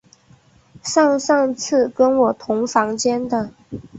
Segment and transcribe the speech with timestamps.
[0.81, 3.51] 上上次跟我同房间的